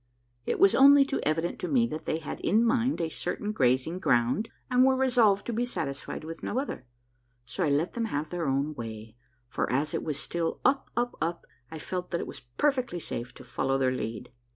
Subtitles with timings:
[0.47, 3.99] It was only too evident to me that they had in mind a certain grazing
[3.99, 6.87] ground, and were resolved to be satisfied with no other;
[7.45, 9.15] so I let them have their own way,
[9.47, 13.31] for, as it was still up, up, up, I felt that it was perfectly safe
[13.35, 14.31] to follow their lead.